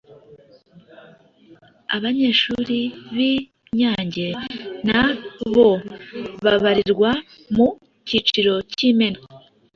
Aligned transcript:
Abanyeshuri 1.95 2.79
b’i 3.15 3.33
Nyange 3.77 4.27
na 4.87 5.03
bo 5.53 5.69
babarirwa 6.43 7.09
mu 7.55 7.67
kiciro 8.07 8.53
cy’Imena. 8.73 9.19